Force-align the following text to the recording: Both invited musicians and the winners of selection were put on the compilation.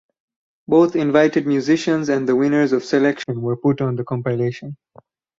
Both 0.67 0.95
invited 0.95 1.45
musicians 1.45 2.09
and 2.09 2.27
the 2.27 2.35
winners 2.35 2.71
of 2.73 2.83
selection 2.83 3.39
were 3.43 3.55
put 3.55 3.81
on 3.81 3.97
the 3.97 4.03
compilation. 4.03 4.75